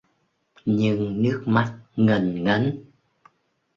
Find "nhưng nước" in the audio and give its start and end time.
0.65-1.43